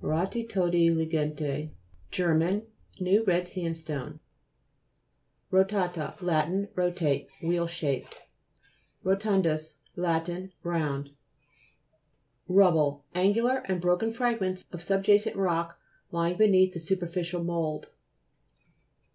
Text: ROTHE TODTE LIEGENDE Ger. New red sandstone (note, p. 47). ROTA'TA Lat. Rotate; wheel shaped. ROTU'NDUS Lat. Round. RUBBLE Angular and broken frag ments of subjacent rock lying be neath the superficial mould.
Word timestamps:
ROTHE 0.00 0.48
TODTE 0.48 0.88
LIEGENDE 0.94 1.70
Ger. 2.10 2.62
New 2.98 3.24
red 3.24 3.46
sandstone 3.46 4.20
(note, 5.50 5.68
p. 5.68 5.74
47). 5.74 5.80
ROTA'TA 5.90 6.22
Lat. 6.24 6.68
Rotate; 6.74 7.28
wheel 7.42 7.66
shaped. 7.66 8.22
ROTU'NDUS 9.04 9.74
Lat. 9.96 10.30
Round. 10.62 11.10
RUBBLE 12.48 13.04
Angular 13.14 13.58
and 13.66 13.82
broken 13.82 14.14
frag 14.14 14.40
ments 14.40 14.64
of 14.72 14.80
subjacent 14.80 15.36
rock 15.36 15.78
lying 16.10 16.38
be 16.38 16.46
neath 16.46 16.72
the 16.72 16.80
superficial 16.80 17.44
mould. 17.44 17.88